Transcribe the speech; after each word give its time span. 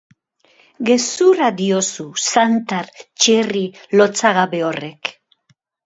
Gezurra 0.89 1.49
diozu, 1.59 2.07
zantar, 2.31 2.91
txerri, 3.05 3.65
lotsagabe 4.01 4.67
horrek! 4.73 5.19